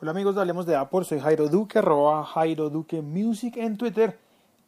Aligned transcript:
Hola 0.00 0.12
amigos 0.12 0.36
de 0.36 0.42
Hablemos 0.42 0.64
de 0.64 0.76
Apple, 0.76 1.02
soy 1.02 1.18
Jairo 1.18 1.48
Duque, 1.48 1.80
arroba 1.80 2.24
Jairo 2.24 2.70
Duque 2.70 3.02
Music 3.02 3.56
en 3.56 3.76
Twitter. 3.76 4.16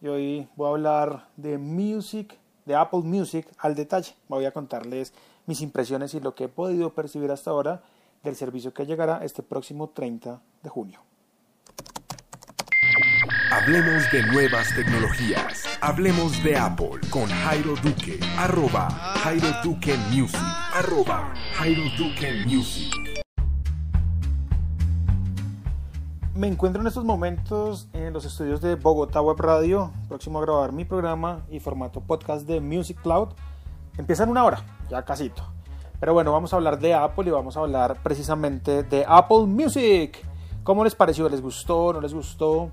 Y 0.00 0.08
hoy 0.08 0.48
voy 0.56 0.66
a 0.66 0.70
hablar 0.70 1.28
de 1.36 1.56
Music, 1.56 2.36
de 2.64 2.74
Apple 2.74 3.02
Music 3.04 3.46
al 3.58 3.76
detalle. 3.76 4.16
Voy 4.26 4.44
a 4.44 4.50
contarles 4.50 5.14
mis 5.46 5.60
impresiones 5.60 6.14
y 6.14 6.20
lo 6.20 6.34
que 6.34 6.44
he 6.44 6.48
podido 6.48 6.94
percibir 6.94 7.30
hasta 7.30 7.52
ahora 7.52 7.80
del 8.24 8.34
servicio 8.34 8.74
que 8.74 8.86
llegará 8.86 9.24
este 9.24 9.44
próximo 9.44 9.90
30 9.90 10.40
de 10.64 10.68
junio. 10.68 10.98
Hablemos 13.52 14.10
de 14.10 14.24
nuevas 14.32 14.74
tecnologías. 14.74 15.64
Hablemos 15.80 16.42
de 16.42 16.56
Apple 16.56 16.98
con 17.08 17.26
Jairo 17.26 17.76
Duque. 17.76 18.18
Arroba 18.36 18.90
Jairo 18.90 19.46
Duque 19.62 19.96
Music. 20.10 20.40
Arroba 20.72 21.32
Jairo 21.54 21.84
Duque 21.96 22.44
Music. 22.46 23.09
Me 26.40 26.46
encuentro 26.46 26.80
en 26.80 26.88
estos 26.88 27.04
momentos 27.04 27.86
en 27.92 28.14
los 28.14 28.24
estudios 28.24 28.62
de 28.62 28.74
Bogotá 28.74 29.20
Web 29.20 29.36
Radio, 29.40 29.92
próximo 30.08 30.38
a 30.38 30.42
grabar 30.42 30.72
mi 30.72 30.86
programa 30.86 31.44
y 31.50 31.60
formato 31.60 32.00
podcast 32.00 32.46
de 32.46 32.62
Music 32.62 32.98
Cloud. 33.02 33.28
Empieza 33.98 34.22
en 34.22 34.30
una 34.30 34.44
hora, 34.44 34.64
ya 34.88 35.04
casito. 35.04 35.42
Pero 36.00 36.14
bueno, 36.14 36.32
vamos 36.32 36.54
a 36.54 36.56
hablar 36.56 36.78
de 36.78 36.94
Apple 36.94 37.28
y 37.28 37.30
vamos 37.30 37.58
a 37.58 37.60
hablar 37.60 38.02
precisamente 38.02 38.84
de 38.84 39.04
Apple 39.06 39.44
Music. 39.48 40.26
¿Cómo 40.62 40.82
les 40.82 40.94
pareció? 40.94 41.28
¿Les 41.28 41.42
gustó? 41.42 41.92
¿No 41.92 42.00
les 42.00 42.14
gustó? 42.14 42.70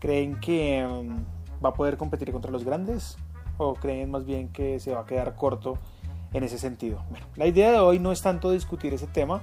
¿Creen 0.00 0.40
que 0.40 0.84
um, 0.84 1.24
va 1.64 1.68
a 1.68 1.74
poder 1.74 1.96
competir 1.98 2.32
contra 2.32 2.50
los 2.50 2.64
grandes? 2.64 3.18
¿O 3.56 3.74
creen 3.74 4.10
más 4.10 4.24
bien 4.24 4.48
que 4.48 4.80
se 4.80 4.92
va 4.92 5.02
a 5.02 5.06
quedar 5.06 5.36
corto 5.36 5.78
en 6.32 6.42
ese 6.42 6.58
sentido? 6.58 7.04
Bueno, 7.10 7.26
la 7.36 7.46
idea 7.46 7.70
de 7.70 7.78
hoy 7.78 8.00
no 8.00 8.10
es 8.10 8.20
tanto 8.20 8.50
discutir 8.50 8.94
ese 8.94 9.06
tema, 9.06 9.42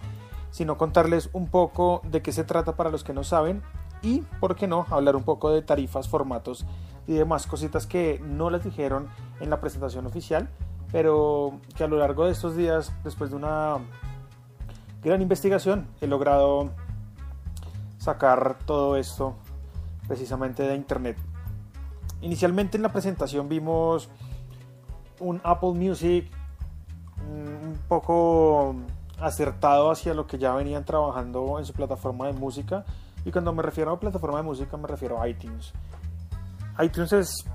sino 0.53 0.77
contarles 0.77 1.31
un 1.33 1.47
poco 1.47 2.01
de 2.03 2.21
qué 2.21 2.31
se 2.31 2.43
trata 2.43 2.75
para 2.75 2.91
los 2.91 3.03
que 3.03 3.11
no 3.11 3.23
saben 3.23 3.63
y, 4.03 4.21
por 4.39 4.55
qué 4.55 4.67
no, 4.67 4.85
hablar 4.91 5.15
un 5.15 5.23
poco 5.23 5.49
de 5.49 5.63
tarifas, 5.63 6.07
formatos 6.07 6.63
y 7.07 7.13
demás 7.13 7.47
cositas 7.47 7.87
que 7.87 8.21
no 8.23 8.51
les 8.51 8.63
dijeron 8.63 9.07
en 9.39 9.49
la 9.49 9.59
presentación 9.59 10.05
oficial, 10.05 10.47
pero 10.91 11.59
que 11.75 11.83
a 11.83 11.87
lo 11.87 11.97
largo 11.97 12.25
de 12.25 12.33
estos 12.33 12.55
días, 12.55 12.93
después 13.03 13.31
de 13.31 13.35
una 13.35 13.79
gran 15.03 15.23
investigación, 15.23 15.87
he 16.01 16.07
logrado 16.07 16.69
sacar 17.97 18.59
todo 18.67 18.95
esto 18.95 19.33
precisamente 20.07 20.61
de 20.61 20.75
internet. 20.75 21.17
Inicialmente 22.21 22.77
en 22.77 22.83
la 22.83 22.91
presentación 22.91 23.49
vimos 23.49 24.07
un 25.19 25.41
Apple 25.43 25.71
Music 25.71 26.29
un 27.27 27.79
poco 27.87 28.75
acertado 29.19 29.91
hacia 29.91 30.13
lo 30.13 30.27
que 30.27 30.37
ya 30.37 30.53
venían 30.53 30.85
trabajando 30.85 31.59
en 31.59 31.65
su 31.65 31.73
plataforma 31.73 32.27
de 32.27 32.33
música. 32.33 32.85
Y 33.25 33.31
cuando 33.31 33.53
me 33.53 33.63
refiero 33.63 33.91
a 33.91 33.99
plataforma 33.99 34.37
de 34.37 34.43
música 34.43 34.77
me 34.77 34.87
refiero 34.87 35.21
a 35.21 35.27
iTunes. 35.27 35.73
iTunes 36.79 37.13
es 37.13 37.45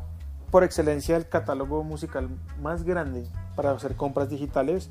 por 0.50 0.64
excelencia 0.64 1.16
el 1.16 1.28
catálogo 1.28 1.84
musical 1.84 2.28
más 2.60 2.82
grande 2.84 3.26
para 3.54 3.72
hacer 3.72 3.96
compras 3.96 4.30
digitales 4.30 4.90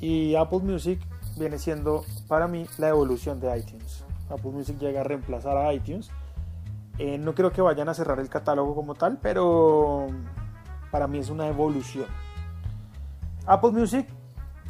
y 0.00 0.34
Apple 0.36 0.60
Music 0.60 1.00
viene 1.36 1.58
siendo 1.58 2.04
para 2.28 2.46
mí 2.46 2.66
la 2.78 2.88
evolución 2.88 3.40
de 3.40 3.58
iTunes. 3.58 4.04
Apple 4.30 4.52
Music 4.52 4.78
llega 4.78 5.00
a 5.00 5.04
reemplazar 5.04 5.56
a 5.56 5.72
iTunes. 5.72 6.10
Eh, 6.98 7.18
no 7.18 7.34
creo 7.34 7.50
que 7.50 7.60
vayan 7.60 7.88
a 7.88 7.94
cerrar 7.94 8.20
el 8.20 8.28
catálogo 8.28 8.74
como 8.74 8.94
tal, 8.94 9.18
pero 9.20 10.08
para 10.90 11.08
mí 11.08 11.18
es 11.18 11.28
una 11.28 11.48
evolución. 11.48 12.06
Apple 13.46 13.72
Music 13.72 14.08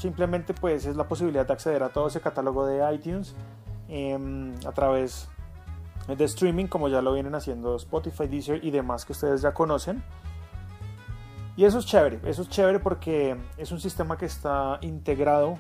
simplemente 0.05 0.53
pues 0.53 0.85
es 0.85 0.97
la 0.97 1.09
posibilidad 1.09 1.47
de 1.47 1.55
acceder 1.55 1.83
a 1.83 1.89
todo 1.89 2.09
ese 2.09 2.21
catálogo 2.21 2.67
de 2.67 2.95
iTunes 2.95 3.35
em, 3.89 4.53
a 4.67 4.73
través 4.73 5.31
de 6.07 6.25
streaming 6.25 6.67
como 6.67 6.89
ya 6.89 7.01
lo 7.01 7.15
vienen 7.15 7.35
haciendo 7.35 7.75
Spotify, 7.77 8.27
Deezer 8.27 8.63
y 8.63 8.71
demás 8.71 9.07
que 9.07 9.13
ustedes 9.13 9.41
ya 9.41 9.55
conocen. 9.55 10.05
Y 11.57 11.64
eso 11.64 11.79
es 11.79 11.87
chévere, 11.87 12.20
eso 12.29 12.43
es 12.43 12.51
chévere 12.51 12.81
porque 12.81 13.35
es 13.57 13.73
un 13.73 13.81
sistema 13.81 14.19
que 14.19 14.27
está 14.27 14.77
integrado 14.83 15.59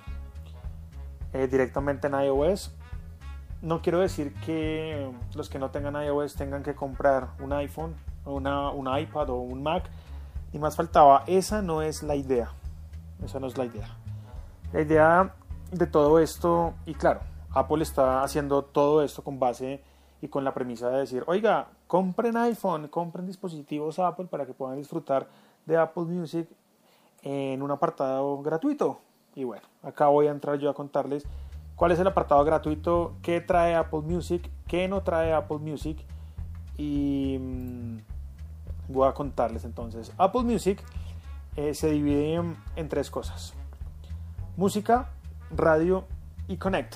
eh, 1.32 1.46
directamente 1.46 2.08
en 2.08 2.12
iOS. 2.12 2.70
No 3.62 3.80
quiero 3.80 4.00
decir 4.00 4.34
que 4.44 5.10
los 5.34 5.48
que 5.48 5.58
no 5.58 5.70
tengan 5.70 5.94
iOS 5.94 6.34
tengan 6.34 6.62
que 6.62 6.74
comprar 6.74 7.28
un 7.40 7.54
iPhone, 7.54 7.94
una, 8.26 8.68
un 8.72 8.94
iPad 8.94 9.30
o 9.30 9.36
un 9.36 9.62
Mac. 9.62 9.84
Y 10.52 10.58
más 10.58 10.76
faltaba, 10.76 11.24
esa 11.26 11.62
no 11.62 11.80
es 11.80 12.02
la 12.02 12.14
idea. 12.14 12.50
Esa 13.24 13.40
no 13.40 13.46
es 13.46 13.56
la 13.56 13.64
idea. 13.64 14.03
La 14.74 14.80
idea 14.80 15.36
de 15.70 15.86
todo 15.86 16.18
esto, 16.18 16.74
y 16.84 16.94
claro, 16.94 17.20
Apple 17.52 17.80
está 17.84 18.24
haciendo 18.24 18.64
todo 18.64 19.04
esto 19.04 19.22
con 19.22 19.38
base 19.38 19.80
y 20.20 20.26
con 20.26 20.42
la 20.42 20.52
premisa 20.52 20.90
de 20.90 20.98
decir, 20.98 21.22
oiga, 21.28 21.68
compren 21.86 22.36
iPhone, 22.36 22.88
compren 22.88 23.24
dispositivos 23.24 24.00
Apple 24.00 24.24
para 24.24 24.46
que 24.46 24.52
puedan 24.52 24.76
disfrutar 24.76 25.28
de 25.64 25.76
Apple 25.76 26.06
Music 26.06 26.48
en 27.22 27.62
un 27.62 27.70
apartado 27.70 28.42
gratuito. 28.42 28.98
Y 29.36 29.44
bueno, 29.44 29.62
acá 29.84 30.08
voy 30.08 30.26
a 30.26 30.32
entrar 30.32 30.58
yo 30.58 30.68
a 30.68 30.74
contarles 30.74 31.24
cuál 31.76 31.92
es 31.92 32.00
el 32.00 32.08
apartado 32.08 32.44
gratuito, 32.44 33.14
qué 33.22 33.40
trae 33.40 33.76
Apple 33.76 34.00
Music, 34.00 34.50
qué 34.66 34.88
no 34.88 35.04
trae 35.04 35.32
Apple 35.32 35.58
Music 35.58 36.04
y 36.76 37.38
mm, 37.38 37.98
voy 38.88 39.06
a 39.08 39.14
contarles 39.14 39.64
entonces. 39.64 40.10
Apple 40.18 40.42
Music 40.42 40.82
eh, 41.54 41.74
se 41.74 41.92
divide 41.92 42.42
en 42.74 42.88
tres 42.88 43.08
cosas 43.08 43.54
música, 44.56 45.10
radio 45.50 46.04
y 46.46 46.56
connect. 46.56 46.94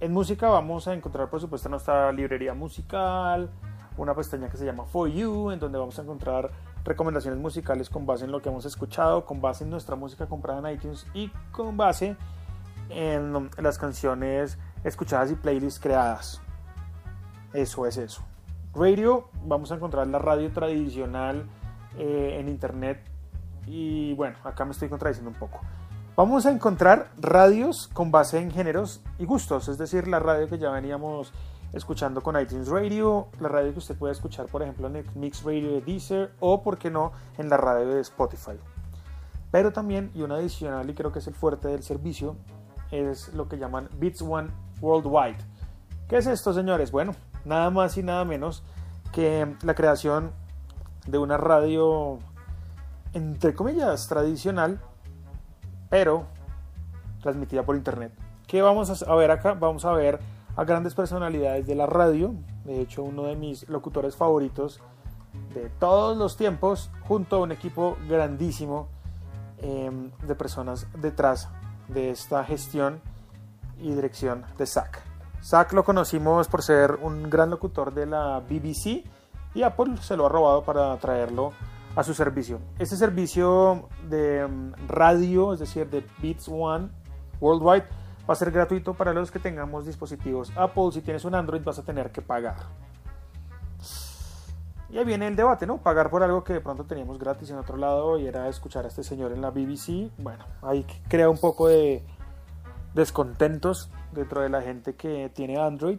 En 0.00 0.12
música 0.12 0.48
vamos 0.48 0.88
a 0.88 0.94
encontrar 0.94 1.28
por 1.28 1.40
supuesto 1.40 1.68
nuestra 1.68 2.10
librería 2.12 2.54
musical, 2.54 3.50
una 3.98 4.14
pestaña 4.14 4.48
que 4.48 4.56
se 4.56 4.64
llama 4.64 4.84
For 4.84 5.08
You, 5.08 5.50
en 5.50 5.60
donde 5.60 5.78
vamos 5.78 5.98
a 5.98 6.02
encontrar 6.02 6.50
recomendaciones 6.84 7.38
musicales 7.38 7.90
con 7.90 8.06
base 8.06 8.24
en 8.24 8.32
lo 8.32 8.40
que 8.40 8.48
hemos 8.48 8.64
escuchado, 8.64 9.26
con 9.26 9.40
base 9.40 9.64
en 9.64 9.70
nuestra 9.70 9.94
música 9.94 10.26
comprada 10.26 10.66
en 10.68 10.74
iTunes 10.76 11.06
y 11.12 11.28
con 11.52 11.76
base 11.76 12.16
en 12.88 13.50
las 13.58 13.78
canciones 13.78 14.58
escuchadas 14.84 15.30
y 15.30 15.34
playlists 15.34 15.80
creadas. 15.80 16.40
Eso 17.52 17.86
es 17.86 17.98
eso. 17.98 18.22
Radio, 18.74 19.28
vamos 19.44 19.70
a 19.70 19.76
encontrar 19.76 20.06
la 20.06 20.18
radio 20.18 20.50
tradicional 20.50 21.46
eh, 21.98 22.38
en 22.40 22.48
internet 22.48 23.00
y 23.66 24.14
bueno, 24.14 24.36
acá 24.44 24.64
me 24.64 24.72
estoy 24.72 24.88
contradiciendo 24.88 25.30
un 25.30 25.36
poco. 25.36 25.60
Vamos 26.16 26.46
a 26.46 26.52
encontrar 26.52 27.10
radios 27.20 27.88
con 27.92 28.12
base 28.12 28.38
en 28.38 28.52
géneros 28.52 29.00
y 29.18 29.24
gustos, 29.24 29.66
es 29.66 29.78
decir, 29.78 30.06
la 30.06 30.20
radio 30.20 30.48
que 30.48 30.58
ya 30.58 30.70
veníamos 30.70 31.32
escuchando 31.72 32.22
con 32.22 32.40
iTunes 32.40 32.68
Radio, 32.68 33.26
la 33.40 33.48
radio 33.48 33.72
que 33.72 33.80
usted 33.80 33.98
puede 33.98 34.12
escuchar, 34.12 34.46
por 34.46 34.62
ejemplo, 34.62 34.86
en 34.86 34.94
el 34.94 35.06
Mix 35.16 35.42
Radio 35.42 35.72
de 35.72 35.80
Deezer 35.80 36.32
o, 36.38 36.62
por 36.62 36.78
qué 36.78 36.88
no, 36.88 37.10
en 37.36 37.48
la 37.48 37.56
radio 37.56 37.88
de 37.88 38.00
Spotify. 38.00 38.52
Pero 39.50 39.72
también, 39.72 40.12
y 40.14 40.22
una 40.22 40.36
adicional, 40.36 40.88
y 40.88 40.94
creo 40.94 41.10
que 41.10 41.18
es 41.18 41.26
el 41.26 41.34
fuerte 41.34 41.66
del 41.66 41.82
servicio, 41.82 42.36
es 42.92 43.34
lo 43.34 43.48
que 43.48 43.58
llaman 43.58 43.88
Beats 43.98 44.22
One 44.22 44.50
Worldwide. 44.80 45.38
¿Qué 46.08 46.18
es 46.18 46.28
esto, 46.28 46.52
señores? 46.52 46.92
Bueno, 46.92 47.16
nada 47.44 47.70
más 47.70 47.96
y 47.96 48.04
nada 48.04 48.24
menos 48.24 48.62
que 49.12 49.52
la 49.64 49.74
creación 49.74 50.30
de 51.08 51.18
una 51.18 51.38
radio, 51.38 52.20
entre 53.14 53.52
comillas, 53.52 54.06
tradicional 54.06 54.78
pero 55.88 56.26
transmitida 57.22 57.62
por 57.62 57.76
internet. 57.76 58.12
¿Qué 58.46 58.62
vamos 58.62 59.02
a 59.02 59.14
ver 59.14 59.30
acá? 59.30 59.54
Vamos 59.54 59.84
a 59.84 59.92
ver 59.92 60.20
a 60.56 60.64
grandes 60.64 60.94
personalidades 60.94 61.66
de 61.66 61.74
la 61.74 61.86
radio, 61.86 62.34
de 62.64 62.80
hecho 62.80 63.02
uno 63.02 63.24
de 63.24 63.36
mis 63.36 63.68
locutores 63.68 64.14
favoritos 64.14 64.80
de 65.52 65.68
todos 65.80 66.16
los 66.16 66.36
tiempos, 66.36 66.90
junto 67.08 67.36
a 67.36 67.40
un 67.40 67.52
equipo 67.52 67.96
grandísimo 68.08 68.88
em, 69.58 70.10
de 70.26 70.34
personas 70.34 70.86
detrás 71.00 71.48
de 71.88 72.10
esta 72.10 72.44
gestión 72.44 73.00
y 73.78 73.92
dirección 73.92 74.44
de 74.58 74.66
Zach. 74.66 75.00
Zach 75.42 75.72
lo 75.72 75.84
conocimos 75.84 76.48
por 76.48 76.62
ser 76.62 76.98
un 77.02 77.28
gran 77.28 77.50
locutor 77.50 77.92
de 77.92 78.06
la 78.06 78.40
BBC 78.40 79.04
y 79.54 79.62
Apple 79.62 79.96
se 80.00 80.16
lo 80.16 80.26
ha 80.26 80.28
robado 80.28 80.62
para 80.62 80.96
traerlo 80.98 81.52
a 81.96 82.02
su 82.02 82.14
servicio. 82.14 82.60
Este 82.78 82.96
servicio 82.96 83.88
de 84.08 84.46
mm, 84.46 84.88
radio, 84.88 85.52
es 85.52 85.60
decir, 85.60 85.88
de 85.88 86.04
Beats 86.20 86.48
One 86.48 86.88
Worldwide, 87.40 87.84
va 88.28 88.32
a 88.32 88.34
ser 88.34 88.50
gratuito 88.50 88.94
para 88.94 89.12
los 89.12 89.30
que 89.30 89.38
tengamos 89.38 89.86
dispositivos 89.86 90.52
Apple. 90.56 90.90
Si 90.92 91.02
tienes 91.02 91.24
un 91.24 91.34
Android 91.34 91.62
vas 91.62 91.78
a 91.78 91.82
tener 91.82 92.10
que 92.10 92.22
pagar. 92.22 92.56
Y 94.90 94.98
ahí 94.98 95.04
viene 95.04 95.26
el 95.26 95.34
debate, 95.34 95.66
¿no? 95.66 95.78
Pagar 95.78 96.08
por 96.08 96.22
algo 96.22 96.44
que 96.44 96.52
de 96.52 96.60
pronto 96.60 96.84
teníamos 96.84 97.18
gratis 97.18 97.50
en 97.50 97.58
otro 97.58 97.76
lado 97.76 98.18
y 98.18 98.26
era 98.26 98.48
escuchar 98.48 98.84
a 98.84 98.88
este 98.88 99.02
señor 99.02 99.32
en 99.32 99.40
la 99.40 99.50
BBC. 99.50 100.10
Bueno, 100.18 100.44
ahí 100.62 100.86
crea 101.08 101.28
un 101.28 101.38
poco 101.38 101.68
de 101.68 102.04
descontentos 102.94 103.90
dentro 104.12 104.40
de 104.40 104.48
la 104.48 104.62
gente 104.62 104.94
que 104.94 105.30
tiene 105.34 105.58
Android. 105.58 105.98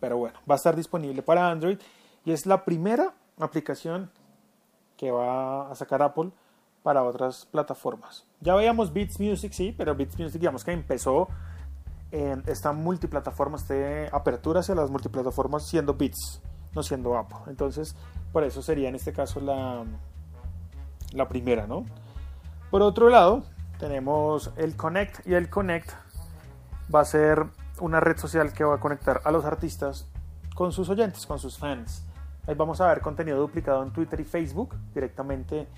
Pero 0.00 0.16
bueno, 0.16 0.38
va 0.48 0.54
a 0.54 0.56
estar 0.56 0.74
disponible 0.74 1.22
para 1.22 1.50
Android 1.50 1.78
y 2.24 2.32
es 2.32 2.46
la 2.46 2.64
primera 2.64 3.14
aplicación 3.38 4.10
que 4.98 5.10
va 5.10 5.70
a 5.70 5.74
sacar 5.74 6.02
Apple 6.02 6.30
para 6.82 7.02
otras 7.02 7.46
plataformas. 7.46 8.26
Ya 8.40 8.54
veíamos 8.54 8.92
Beats 8.92 9.18
Music, 9.18 9.52
sí, 9.52 9.74
pero 9.76 9.94
Beats 9.94 10.18
Music 10.18 10.38
digamos 10.40 10.64
que 10.64 10.72
empezó 10.72 11.28
eh, 12.10 12.36
esta 12.46 12.72
multiplataforma, 12.72 13.56
este 13.56 14.08
apertura 14.12 14.60
hacia 14.60 14.74
las 14.74 14.90
multiplataformas 14.90 15.66
siendo 15.66 15.94
Beats, 15.94 16.42
no 16.74 16.82
siendo 16.82 17.16
Apple. 17.16 17.38
Entonces, 17.46 17.96
por 18.32 18.44
eso 18.44 18.60
sería 18.60 18.88
en 18.88 18.96
este 18.96 19.12
caso 19.12 19.40
la, 19.40 19.84
la 21.12 21.28
primera, 21.28 21.66
¿no? 21.66 21.86
Por 22.70 22.82
otro 22.82 23.08
lado, 23.08 23.44
tenemos 23.78 24.50
el 24.56 24.76
Connect 24.76 25.26
y 25.26 25.34
el 25.34 25.48
Connect 25.48 25.90
va 26.94 27.00
a 27.00 27.04
ser 27.04 27.46
una 27.80 28.00
red 28.00 28.18
social 28.18 28.52
que 28.52 28.64
va 28.64 28.74
a 28.76 28.80
conectar 28.80 29.20
a 29.24 29.30
los 29.30 29.44
artistas 29.44 30.08
con 30.54 30.72
sus 30.72 30.88
oyentes, 30.88 31.26
con 31.26 31.38
sus 31.38 31.56
fans. 31.56 32.04
Ahí 32.48 32.54
vamos 32.54 32.80
a 32.80 32.88
ver 32.88 33.02
contenido 33.02 33.38
duplicado 33.38 33.82
en 33.82 33.92
Twitter 33.92 34.18
y 34.20 34.24
Facebook 34.24 34.74
directamente 34.94 35.68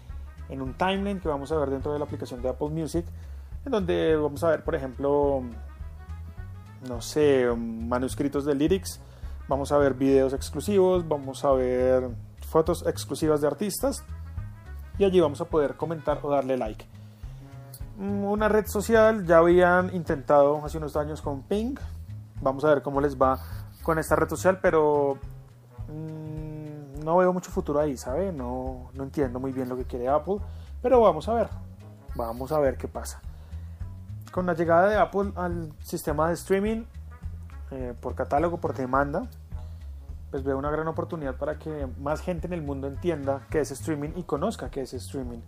en 0.49 0.62
un 0.62 0.75
timeline 0.75 1.19
que 1.20 1.28
vamos 1.28 1.50
a 1.50 1.58
ver 1.58 1.69
dentro 1.69 1.93
de 1.93 1.99
la 1.99 2.05
aplicación 2.05 2.40
de 2.40 2.49
Apple 2.49 2.69
Music, 2.69 3.05
en 3.64 3.72
donde 3.72 4.14
vamos 4.17 4.44
a 4.44 4.50
ver, 4.50 4.62
por 4.62 4.76
ejemplo, 4.76 5.43
no 6.88 7.00
sé, 7.00 7.44
manuscritos 7.56 8.44
de 8.44 8.55
lyrics, 8.55 9.00
vamos 9.49 9.72
a 9.72 9.78
ver 9.78 9.94
videos 9.94 10.32
exclusivos, 10.32 11.06
vamos 11.08 11.44
a 11.44 11.50
ver 11.52 12.08
fotos 12.49 12.87
exclusivas 12.87 13.40
de 13.40 13.49
artistas 13.49 14.05
y 14.96 15.05
allí 15.05 15.19
vamos 15.19 15.40
a 15.40 15.46
poder 15.46 15.75
comentar 15.75 16.20
o 16.22 16.31
darle 16.31 16.56
like. 16.56 16.87
Una 17.99 18.49
red 18.49 18.67
social 18.67 19.26
ya 19.26 19.38
habían 19.38 19.94
intentado 19.94 20.64
hace 20.64 20.78
unos 20.78 20.96
años 20.96 21.20
con 21.20 21.43
Ping. 21.43 21.75
Vamos 22.40 22.64
a 22.64 22.69
ver 22.69 22.82
cómo 22.82 23.00
les 23.00 23.20
va 23.20 23.38
con 23.82 23.99
esta 23.99 24.17
red 24.17 24.28
social, 24.28 24.58
pero 24.62 25.19
mmm, 25.88 26.50
no 27.05 27.17
veo 27.17 27.32
mucho 27.32 27.50
futuro 27.50 27.81
ahí, 27.81 27.97
¿sabe? 27.97 28.32
No, 28.32 28.91
no 28.94 29.05
entiendo 29.05 29.41
muy 29.41 29.52
bien 29.52 29.69
lo 29.69 29.76
que 29.76 29.85
quiere 29.85 30.08
Apple, 30.08 30.37
pero 30.82 31.00
vamos 31.00 31.29
a 31.29 31.35
ver. 31.35 31.49
Vamos 32.14 32.52
a 32.52 32.58
ver 32.58 32.76
qué 32.76 32.88
pasa. 32.88 33.20
Con 34.32 34.47
la 34.47 34.55
llegada 34.55 34.88
de 34.88 34.97
Apple 34.97 35.32
al 35.37 35.73
sistema 35.82 36.29
de 36.29 36.35
streaming 36.35 36.85
eh, 37.70 37.94
por 38.00 38.14
catálogo, 38.14 38.58
por 38.58 38.75
demanda, 38.75 39.29
pues 40.31 40.44
veo 40.44 40.58
una 40.58 40.70
gran 40.70 40.87
oportunidad 40.88 41.37
para 41.37 41.58
que 41.58 41.88
más 41.99 42.20
gente 42.20 42.47
en 42.47 42.52
el 42.52 42.62
mundo 42.62 42.87
entienda 42.87 43.46
qué 43.50 43.61
es 43.61 43.70
streaming 43.70 44.11
y 44.17 44.23
conozca 44.23 44.70
qué 44.70 44.82
es 44.82 44.94
streaming 44.94 45.41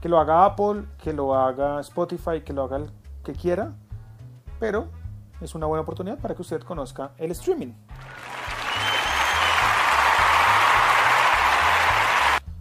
que 0.00 0.08
lo 0.08 0.18
haga 0.18 0.44
Apple, 0.44 0.84
que 1.02 1.12
lo 1.12 1.34
haga 1.34 1.80
Spotify, 1.80 2.40
que 2.44 2.52
lo 2.52 2.64
haga 2.64 2.78
el 2.78 2.90
que 3.22 3.32
quiera, 3.32 3.72
pero 4.58 4.86
es 5.40 5.54
una 5.54 5.66
buena 5.66 5.82
oportunidad 5.82 6.18
para 6.18 6.34
que 6.34 6.42
usted 6.42 6.62
conozca 6.62 7.12
el 7.18 7.30
streaming. 7.32 7.72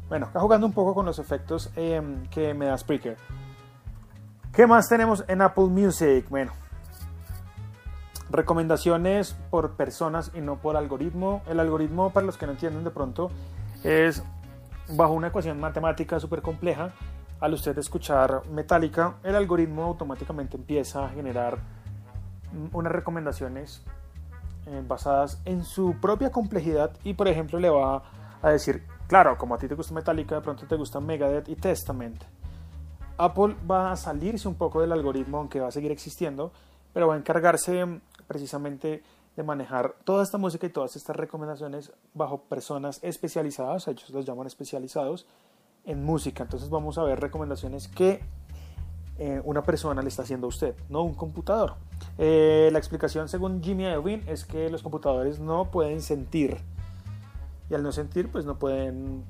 Bueno, 0.09 0.25
acá 0.25 0.39
jugando 0.39 0.67
un 0.67 0.73
poco 0.73 0.93
con 0.93 1.05
los 1.05 1.19
efectos 1.19 1.71
em, 1.75 2.25
que 2.27 2.53
me 2.53 2.65
da 2.65 2.77
Spreaker. 2.77 3.17
¿Qué 4.51 4.67
más 4.67 4.89
tenemos 4.89 5.23
en 5.27 5.41
Apple 5.41 5.65
Music? 5.65 6.25
Bueno, 6.29 6.51
recomendaciones 8.29 9.37
por 9.49 9.77
personas 9.77 10.31
y 10.33 10.41
no 10.41 10.57
por 10.57 10.75
algoritmo. 10.75 11.43
El 11.47 11.59
algoritmo, 11.59 12.09
para 12.09 12.25
los 12.25 12.37
que 12.37 12.47
no 12.47 12.53
entienden 12.53 12.83
de 12.83 12.89
pronto, 12.89 13.29
es 13.83 14.23
bajo 14.89 15.13
una 15.13 15.27
ecuación 15.27 15.59
matemática 15.59 16.19
súper 16.19 16.41
compleja 16.41 16.91
al 17.39 17.53
usted 17.53 17.77
escuchar 17.77 18.41
Metallica, 18.51 19.15
el 19.23 19.35
algoritmo 19.35 19.83
automáticamente 19.83 20.57
empieza 20.57 21.05
a 21.05 21.09
generar 21.09 21.57
unas 22.73 22.91
recomendaciones 22.91 23.83
eh, 24.65 24.83
basadas 24.85 25.41
en 25.45 25.63
su 25.63 25.95
propia 26.01 26.31
complejidad 26.31 26.91
y 27.03 27.13
por 27.13 27.27
ejemplo 27.27 27.59
le 27.59 27.69
va 27.69 28.03
a 28.41 28.49
decir, 28.49 28.83
claro, 29.09 29.37
como 29.37 29.55
a 29.55 29.57
ti 29.57 29.67
te 29.67 29.75
gusta 29.75 29.93
Metallica, 29.93 30.35
de 30.35 30.41
pronto 30.41 30.65
te 30.67 30.75
gusta 30.75 30.99
Megadeth 30.99 31.49
y 31.49 31.55
Testament. 31.55 32.23
Apple 33.17 33.57
va 33.69 33.91
a 33.91 33.95
salirse 33.97 34.47
un 34.47 34.55
poco 34.55 34.79
del 34.79 34.93
algoritmo, 34.93 35.39
aunque 35.39 35.59
va 35.59 35.67
a 35.67 35.71
seguir 35.71 35.91
existiendo, 35.91 36.53
pero 36.93 37.07
va 37.07 37.15
a 37.15 37.17
encargarse 37.17 37.85
mm, 37.85 38.01
precisamente 38.27 39.03
de 39.35 39.43
manejar 39.43 39.95
toda 40.03 40.23
esta 40.23 40.37
música 40.37 40.67
y 40.67 40.69
todas 40.69 40.95
estas 40.95 41.15
recomendaciones 41.15 41.91
bajo 42.13 42.43
personas 42.43 42.99
especializadas, 43.01 43.87
ellos 43.87 44.09
los 44.11 44.25
llaman 44.25 44.47
especializados, 44.47 45.25
en 45.85 46.03
música. 46.03 46.43
Entonces 46.43 46.69
vamos 46.69 46.97
a 46.97 47.03
ver 47.03 47.19
recomendaciones 47.19 47.87
que 47.87 48.21
eh, 49.17 49.41
una 49.43 49.63
persona 49.63 50.01
le 50.01 50.09
está 50.09 50.21
haciendo 50.21 50.47
a 50.47 50.49
usted, 50.49 50.75
no 50.87 51.01
un 51.01 51.15
computador. 51.15 51.75
Eh, 52.17 52.69
la 52.71 52.77
explicación 52.77 53.27
según 53.27 53.61
Jimmy 53.63 53.85
Iovine 53.85 54.23
es 54.27 54.45
que 54.45 54.69
los 54.69 54.83
computadores 54.83 55.39
no 55.39 55.71
pueden 55.71 56.01
sentir. 56.01 56.57
Y 57.69 57.75
al 57.75 57.83
no 57.83 57.91
sentir, 57.91 58.31
pues 58.31 58.45
no 58.45 58.57
pueden 58.57 59.23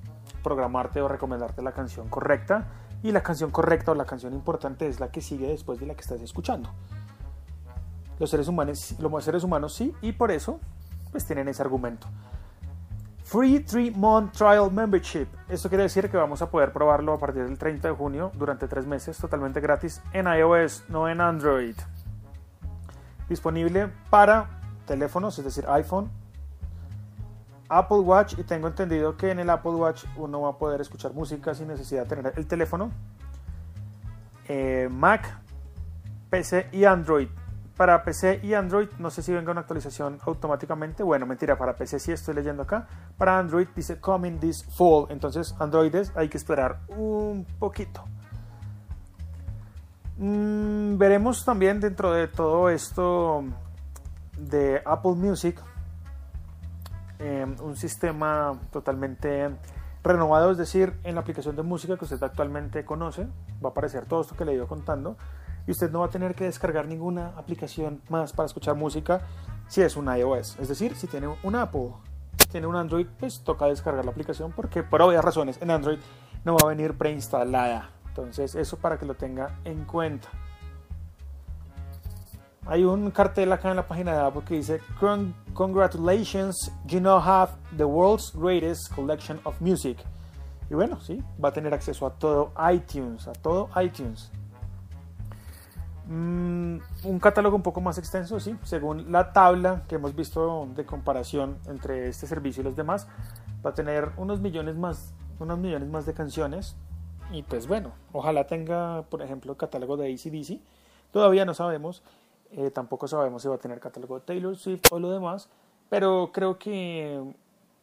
programarte 0.43 1.01
o 1.01 1.07
recomendarte 1.07 1.61
la 1.61 1.71
canción 1.71 2.09
correcta. 2.09 2.67
Y 3.03 3.11
la 3.11 3.21
canción 3.21 3.51
correcta 3.51 3.91
o 3.91 3.95
la 3.95 4.05
canción 4.05 4.33
importante 4.33 4.87
es 4.87 4.99
la 4.99 5.09
que 5.11 5.21
sigue 5.21 5.47
después 5.47 5.79
de 5.79 5.85
la 5.85 5.95
que 5.95 6.01
estás 6.01 6.21
escuchando. 6.21 6.69
Los 8.19 8.29
seres 8.29 8.47
humanos, 8.47 8.95
los 8.99 9.23
seres 9.23 9.43
humanos 9.43 9.73
sí, 9.73 9.93
y 10.01 10.11
por 10.11 10.31
eso 10.31 10.59
pues 11.11 11.25
tienen 11.25 11.47
ese 11.47 11.61
argumento. 11.61 12.07
Free 13.23 13.59
3 13.59 13.95
Month 13.95 14.33
Trial 14.33 14.71
Membership. 14.71 15.27
Esto 15.47 15.69
quiere 15.69 15.83
decir 15.83 16.09
que 16.09 16.17
vamos 16.17 16.41
a 16.41 16.49
poder 16.49 16.73
probarlo 16.73 17.13
a 17.13 17.19
partir 17.19 17.43
del 17.43 17.59
30 17.59 17.89
de 17.89 17.93
junio 17.93 18.31
durante 18.33 18.67
tres 18.67 18.87
meses 18.87 19.19
totalmente 19.19 19.59
gratis 19.61 20.01
en 20.13 20.25
iOS, 20.25 20.85
no 20.89 21.07
en 21.07 21.21
Android. 21.21 21.75
Disponible 23.29 23.91
para 24.09 24.61
teléfonos, 24.87 25.37
es 25.37 25.45
decir, 25.45 25.63
iPhone, 25.67 26.09
Apple 27.69 27.99
Watch 27.99 28.33
y 28.37 28.43
tengo 28.43 28.67
entendido 28.67 29.15
que 29.15 29.31
en 29.31 29.39
el 29.39 29.49
Apple 29.49 29.71
Watch 29.71 30.03
uno 30.17 30.41
va 30.41 30.49
a 30.49 30.57
poder 30.57 30.81
escuchar 30.81 31.13
música 31.13 31.53
sin 31.53 31.67
necesidad 31.67 32.03
de 32.03 32.15
tener 32.15 32.33
el 32.35 32.47
teléfono. 32.47 32.91
Eh, 34.47 34.89
Mac, 34.91 35.39
PC 36.29 36.69
y 36.71 36.85
Android 36.85 37.29
para 37.79 38.03
PC 38.03 38.41
y 38.43 38.55
Android, 38.55 38.89
no 38.97 39.09
sé 39.09 39.23
si 39.23 39.31
venga 39.31 39.53
una 39.53 39.61
actualización 39.61 40.19
automáticamente. 40.25 41.01
Bueno, 41.01 41.25
mentira, 41.25 41.57
para 41.57 41.77
PC 41.77 41.97
sí 41.97 42.11
estoy 42.11 42.35
leyendo 42.35 42.63
acá. 42.63 42.85
Para 43.17 43.39
Android 43.39 43.69
dice 43.73 44.01
coming 44.01 44.37
this 44.37 44.65
fall. 44.65 45.05
Entonces, 45.07 45.55
Androides 45.59 46.11
hay 46.13 46.27
que 46.27 46.37
esperar 46.37 46.81
un 46.89 47.45
poquito. 47.57 48.03
Mm, 50.17 50.97
veremos 50.97 51.45
también 51.45 51.79
dentro 51.79 52.11
de 52.11 52.27
todo 52.27 52.69
esto 52.69 53.45
de 54.37 54.81
Apple 54.85 55.13
Music 55.13 55.57
em, 57.19 57.55
un 57.61 57.75
sistema 57.75 58.59
totalmente 58.71 59.49
renovado, 60.03 60.51
es 60.51 60.57
decir, 60.57 60.93
en 61.03 61.15
la 61.15 61.21
aplicación 61.21 61.55
de 61.55 61.63
música 61.63 61.97
que 61.97 62.05
usted 62.05 62.21
actualmente 62.23 62.85
conoce, 62.85 63.27
va 63.63 63.69
a 63.69 63.71
aparecer 63.71 64.05
todo 64.05 64.21
esto 64.21 64.35
que 64.35 64.45
le 64.45 64.53
ido 64.53 64.67
contando 64.67 65.17
y 65.67 65.71
usted 65.71 65.91
no 65.91 65.99
va 65.99 66.07
a 66.07 66.09
tener 66.09 66.35
que 66.35 66.45
descargar 66.45 66.87
ninguna 66.87 67.33
aplicación 67.37 68.01
más 68.09 68.33
para 68.33 68.47
escuchar 68.47 68.75
música 68.75 69.21
si 69.67 69.81
es 69.81 69.97
un 69.97 70.07
iOS. 70.07 70.57
Es 70.59 70.67
decir, 70.67 70.95
si 70.95 71.07
tiene 71.07 71.27
un 71.43 71.55
Apple, 71.55 71.91
tiene 72.51 72.67
un 72.67 72.75
Android, 72.75 73.05
pues 73.19 73.41
toca 73.43 73.65
descargar 73.65 74.03
la 74.05 74.11
aplicación 74.11 74.51
porque 74.51 74.83
por 74.83 75.01
obvias 75.01 75.23
razones 75.23 75.61
en 75.61 75.71
Android 75.71 75.99
no 76.43 76.55
va 76.55 76.61
a 76.63 76.69
venir 76.69 76.97
preinstalada. 76.97 77.91
Entonces 78.07 78.55
eso 78.55 78.77
para 78.77 78.97
que 78.97 79.05
lo 79.05 79.15
tenga 79.15 79.59
en 79.65 79.85
cuenta. 79.85 80.29
Hay 82.69 82.83
un 82.83 83.09
cartel 83.09 83.51
acá 83.51 83.71
en 83.71 83.77
la 83.77 83.87
página 83.87 84.13
de 84.13 84.19
Apple 84.19 84.43
que 84.47 84.53
dice 84.53 84.79
Congratulations, 85.55 86.71
you 86.85 86.99
now 86.99 87.19
have 87.19 87.53
the 87.75 87.83
world's 87.83 88.31
greatest 88.31 88.93
collection 88.93 89.41
of 89.43 89.59
music. 89.59 89.97
Y 90.69 90.75
bueno, 90.75 90.99
sí, 91.01 91.19
va 91.43 91.49
a 91.49 91.51
tener 91.51 91.73
acceso 91.73 92.05
a 92.05 92.11
todo 92.11 92.53
iTunes, 92.71 93.27
a 93.27 93.33
todo 93.33 93.69
iTunes. 93.81 94.31
Mm, 96.05 96.77
un 97.05 97.19
catálogo 97.19 97.55
un 97.55 97.63
poco 97.63 97.81
más 97.81 97.97
extenso, 97.97 98.39
sí, 98.39 98.55
según 98.61 99.11
la 99.11 99.33
tabla 99.33 99.81
que 99.87 99.95
hemos 99.95 100.15
visto 100.15 100.67
de 100.75 100.85
comparación 100.85 101.57
entre 101.65 102.07
este 102.07 102.27
servicio 102.27 102.61
y 102.61 102.65
los 102.65 102.75
demás, 102.75 103.07
va 103.65 103.71
a 103.71 103.73
tener 103.73 104.11
unos 104.17 104.41
millones 104.41 104.75
más, 104.75 105.15
unos 105.39 105.57
millones 105.57 105.89
más 105.89 106.05
de 106.05 106.13
canciones. 106.13 106.75
Y 107.31 107.41
pues 107.41 107.67
bueno, 107.67 107.93
ojalá 108.11 108.45
tenga, 108.45 109.01
por 109.09 109.23
ejemplo, 109.23 109.57
catálogo 109.57 109.97
de 109.97 110.13
ACDC. 110.13 110.61
Todavía 111.11 111.43
no 111.45 111.55
sabemos, 111.55 112.03
eh, 112.51 112.71
tampoco 112.71 113.07
sabemos 113.07 113.41
si 113.41 113.47
va 113.47 113.55
a 113.55 113.59
tener 113.59 113.79
catálogo 113.79 114.19
de 114.19 114.25
Taylor 114.25 114.55
Swift 114.57 114.81
o 114.91 114.99
lo 114.99 115.11
demás, 115.11 115.49
pero 115.89 116.31
creo 116.33 116.57
que 116.57 117.33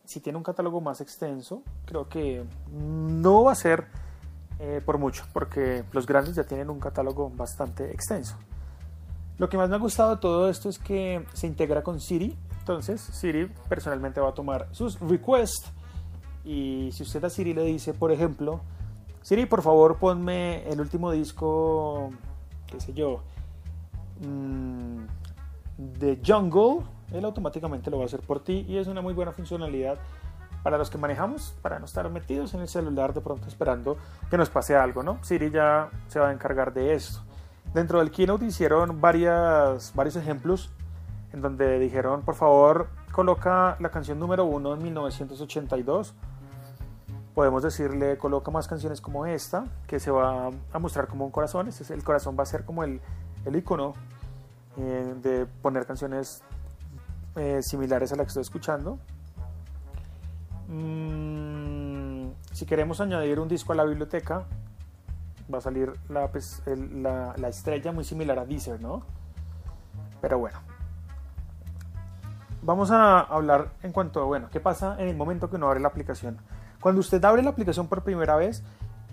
si 0.04 0.20
tiene 0.20 0.36
un 0.36 0.44
catálogo 0.44 0.80
más 0.80 1.00
extenso, 1.00 1.62
creo 1.84 2.08
que 2.08 2.44
no 2.72 3.44
va 3.44 3.52
a 3.52 3.56
ser 3.56 3.86
eh, 4.58 4.80
por 4.84 4.98
mucho, 4.98 5.24
porque 5.32 5.84
los 5.92 6.06
grandes 6.06 6.34
ya 6.34 6.44
tienen 6.44 6.70
un 6.70 6.80
catálogo 6.80 7.30
bastante 7.30 7.90
extenso. 7.92 8.36
Lo 9.38 9.48
que 9.48 9.56
más 9.56 9.68
me 9.68 9.76
ha 9.76 9.78
gustado 9.78 10.14
de 10.14 10.20
todo 10.20 10.48
esto 10.48 10.68
es 10.68 10.78
que 10.78 11.24
se 11.34 11.46
integra 11.46 11.82
con 11.82 12.00
Siri, 12.00 12.36
entonces 12.60 13.00
Siri 13.00 13.52
personalmente 13.68 14.20
va 14.20 14.30
a 14.30 14.34
tomar 14.34 14.68
sus 14.72 14.98
requests 15.00 15.70
y 16.44 16.90
si 16.92 17.02
usted 17.02 17.22
a 17.24 17.30
Siri 17.30 17.52
le 17.52 17.64
dice, 17.64 17.92
por 17.92 18.12
ejemplo, 18.12 18.60
Siri, 19.22 19.46
por 19.46 19.62
favor 19.62 19.98
ponme 19.98 20.66
el 20.68 20.80
último 20.80 21.10
disco, 21.10 22.10
qué 22.66 22.80
sé 22.80 22.94
yo, 22.94 23.22
de 25.78 26.20
Jungle, 26.24 26.84
él 27.12 27.24
automáticamente 27.24 27.90
lo 27.90 27.98
va 27.98 28.04
a 28.04 28.06
hacer 28.06 28.20
por 28.20 28.40
ti 28.40 28.64
y 28.68 28.78
es 28.78 28.86
una 28.86 29.02
muy 29.02 29.14
buena 29.14 29.32
funcionalidad 29.32 29.98
para 30.62 30.78
los 30.78 30.90
que 30.90 30.98
manejamos, 30.98 31.54
para 31.62 31.78
no 31.78 31.84
estar 31.84 32.10
metidos 32.10 32.54
en 32.54 32.60
el 32.60 32.68
celular 32.68 33.14
de 33.14 33.20
pronto 33.20 33.46
esperando 33.46 33.96
que 34.30 34.36
nos 34.36 34.50
pase 34.50 34.74
algo, 34.74 35.02
¿no? 35.02 35.22
Siri 35.22 35.50
ya 35.50 35.90
se 36.08 36.18
va 36.18 36.30
a 36.30 36.32
encargar 36.32 36.72
de 36.72 36.94
eso. 36.94 37.22
Dentro 37.72 38.00
del 38.00 38.10
keynote 38.10 38.46
hicieron 38.46 39.00
varias, 39.00 39.92
varios 39.94 40.16
ejemplos 40.16 40.72
en 41.32 41.40
donde 41.40 41.78
dijeron, 41.78 42.22
por 42.22 42.34
favor, 42.34 42.88
coloca 43.12 43.76
la 43.78 43.90
canción 43.90 44.18
número 44.18 44.44
uno 44.44 44.74
en 44.74 44.82
1982. 44.82 46.14
Podemos 47.34 47.62
decirle, 47.62 48.16
coloca 48.16 48.50
más 48.50 48.66
canciones 48.66 49.00
como 49.00 49.26
esta, 49.26 49.66
que 49.86 50.00
se 50.00 50.10
va 50.10 50.50
a 50.72 50.78
mostrar 50.78 51.06
como 51.06 51.26
un 51.26 51.30
corazón. 51.30 51.68
Este 51.68 51.82
es, 51.82 51.90
el 51.90 52.02
corazón 52.02 52.34
va 52.36 52.42
a 52.44 52.46
ser 52.46 52.64
como 52.64 52.82
el, 52.82 53.00
el 53.46 53.56
icono 53.56 53.94
eh, 54.76 55.14
de 55.22 55.46
poner 55.46 55.86
canciones 55.86 56.42
eh, 57.36 57.60
similares 57.62 58.12
a 58.12 58.16
la 58.16 58.24
que 58.24 58.28
estoy 58.28 58.42
escuchando. 58.42 58.98
Mm, 60.68 62.28
si 62.52 62.66
queremos 62.66 63.00
añadir 63.00 63.40
un 63.40 63.48
disco 63.48 63.72
a 63.72 63.76
la 63.76 63.84
biblioteca, 63.84 64.44
va 65.52 65.58
a 65.58 65.60
salir 65.60 65.92
la, 66.08 66.28
pues, 66.28 66.62
la, 66.66 67.34
la, 67.36 67.48
estrella 67.48 67.92
muy 67.92 68.04
similar 68.04 68.38
a 68.38 68.44
Deezer, 68.44 68.80
¿no? 68.80 69.02
Pero 70.20 70.38
bueno. 70.38 70.58
Vamos 72.62 72.90
a 72.90 73.20
hablar 73.20 73.70
en 73.82 73.92
cuanto 73.92 74.20
a, 74.20 74.24
bueno, 74.24 74.48
¿qué 74.50 74.58
pasa 74.58 74.96
en 74.98 75.08
el 75.08 75.16
momento 75.16 75.48
que 75.48 75.56
uno 75.56 75.68
abre 75.68 75.78
la 75.78 75.88
aplicación? 75.88 76.38
Cuando 76.80 77.00
usted 77.00 77.24
abre 77.24 77.42
la 77.42 77.50
aplicación 77.50 77.86
por 77.86 78.02
primera 78.02 78.34
vez, 78.34 78.64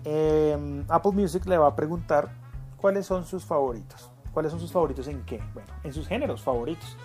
eh, 0.04 0.84
Apple 0.88 1.12
Music 1.12 1.46
le 1.46 1.56
va 1.56 1.68
a 1.68 1.76
preguntar 1.76 2.30
cuáles 2.76 3.06
son 3.06 3.24
sus 3.24 3.44
favoritos. 3.44 4.13
¿Cuáles 4.34 4.50
son 4.50 4.60
sus 4.60 4.72
favoritos 4.72 5.06
en 5.06 5.24
qué? 5.24 5.40
Bueno, 5.54 5.68
en 5.84 5.92
sus 5.92 6.08
géneros 6.08 6.42
favoritos. 6.42 6.96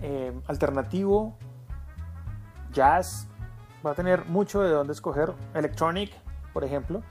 Eh, 0.00 0.32
alternativo, 0.46 1.36
jazz, 2.72 3.28
va 3.84 3.90
a 3.90 3.94
tener 3.94 4.24
mucho 4.24 4.62
de 4.62 4.70
dónde 4.70 4.94
escoger. 4.94 5.34
Electronic, 5.52 6.10
por 6.54 6.64
ejemplo. 6.64 7.02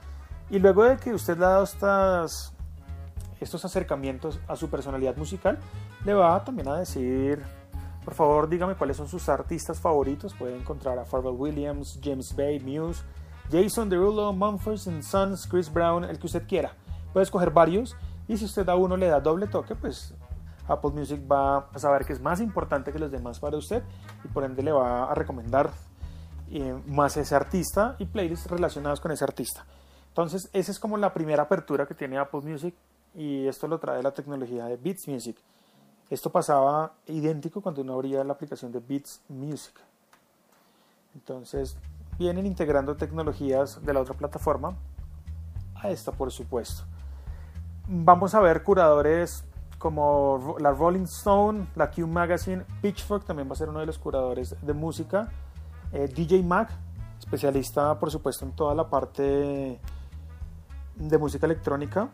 Y 0.50 0.58
luego 0.58 0.82
de 0.82 0.96
que 0.96 1.14
usted 1.14 1.38
le 1.38 1.44
ha 1.44 1.50
dado 1.50 1.64
estas, 1.64 2.52
estos 3.40 3.64
acercamientos 3.64 4.40
a 4.48 4.56
su 4.56 4.68
personalidad 4.68 5.16
musical, 5.16 5.58
le 6.04 6.14
va 6.14 6.44
también 6.44 6.68
a 6.68 6.76
decir, 6.76 7.40
por 8.04 8.14
favor, 8.14 8.48
dígame 8.48 8.74
cuáles 8.74 8.96
son 8.96 9.08
sus 9.08 9.28
artistas 9.28 9.80
favoritos. 9.80 10.34
Puede 10.34 10.56
encontrar 10.56 10.98
a 10.98 11.04
Pharrell 11.04 11.36
Williams, 11.36 12.00
James 12.02 12.34
Bay, 12.34 12.58
Muse, 12.58 13.04
Jason 13.52 13.88
Derulo, 13.88 14.32
Mumford 14.32 14.78
Sons, 15.00 15.46
Chris 15.46 15.72
Brown, 15.72 16.02
el 16.02 16.18
que 16.18 16.26
usted 16.26 16.46
quiera. 16.46 16.74
Puede 17.12 17.22
escoger 17.22 17.50
varios 17.50 17.96
y 18.28 18.36
si 18.36 18.44
usted 18.44 18.68
a 18.68 18.76
uno 18.76 18.96
le 18.96 19.08
da 19.08 19.20
doble 19.20 19.46
toque, 19.46 19.74
pues 19.74 20.14
Apple 20.66 20.90
Music 20.90 21.20
va 21.30 21.68
a 21.72 21.78
saber 21.78 22.04
que 22.04 22.12
es 22.12 22.20
más 22.20 22.40
importante 22.40 22.92
que 22.92 22.98
los 22.98 23.10
demás 23.10 23.38
para 23.38 23.56
usted 23.56 23.82
y 24.24 24.28
por 24.28 24.44
ende 24.44 24.62
le 24.62 24.72
va 24.72 25.10
a 25.10 25.14
recomendar 25.14 25.70
eh, 26.50 26.80
más 26.86 27.16
ese 27.16 27.34
artista 27.34 27.96
y 27.98 28.06
playlists 28.06 28.50
relacionados 28.50 29.00
con 29.00 29.12
ese 29.12 29.24
artista. 29.24 29.66
Entonces, 30.08 30.48
esa 30.52 30.70
es 30.70 30.78
como 30.78 30.96
la 30.96 31.12
primera 31.12 31.42
apertura 31.42 31.86
que 31.86 31.94
tiene 31.94 32.18
Apple 32.18 32.40
Music 32.42 32.74
y 33.14 33.46
esto 33.46 33.68
lo 33.68 33.78
trae 33.78 34.02
la 34.02 34.12
tecnología 34.12 34.66
de 34.66 34.76
Beats 34.76 35.08
Music. 35.08 35.36
Esto 36.08 36.30
pasaba 36.30 36.92
idéntico 37.06 37.60
cuando 37.60 37.82
uno 37.82 37.94
abría 37.94 38.22
la 38.24 38.34
aplicación 38.34 38.70
de 38.72 38.80
Beats 38.80 39.22
Music. 39.28 39.74
Entonces, 41.14 41.76
vienen 42.18 42.46
integrando 42.46 42.96
tecnologías 42.96 43.84
de 43.84 43.92
la 43.92 44.00
otra 44.00 44.14
plataforma 44.14 44.76
a 45.74 45.90
esta, 45.90 46.12
por 46.12 46.30
supuesto. 46.30 46.84
Vamos 47.86 48.34
a 48.34 48.40
ver 48.40 48.62
curadores 48.62 49.44
como 49.78 50.56
la 50.58 50.70
Rolling 50.70 51.02
Stone, 51.02 51.66
la 51.74 51.90
Q 51.90 52.06
Magazine, 52.06 52.64
Pitchfork 52.80 53.24
también 53.24 53.48
va 53.48 53.52
a 53.52 53.56
ser 53.56 53.68
uno 53.68 53.80
de 53.80 53.86
los 53.86 53.98
curadores 53.98 54.56
de 54.62 54.72
música, 54.72 55.28
eh, 55.92 56.08
DJ 56.08 56.42
Mag, 56.42 56.68
especialista 57.18 57.98
por 57.98 58.10
supuesto 58.10 58.46
en 58.46 58.52
toda 58.52 58.74
la 58.74 58.88
parte 58.88 59.78
de 60.96 61.18
música 61.18 61.44
electrónica, 61.44 62.08